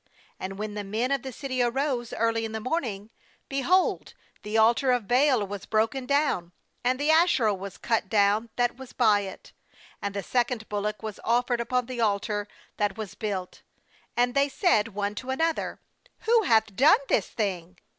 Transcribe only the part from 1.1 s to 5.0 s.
of the city arose early in the morning, behold, the altar